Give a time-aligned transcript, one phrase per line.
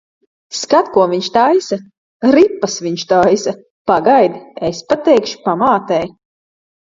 [0.59, 1.77] Skat, ko viņš taisa!
[2.35, 3.53] Ripas viņš taisa.
[3.93, 6.11] Pagaidi, es pateikšu pamātei.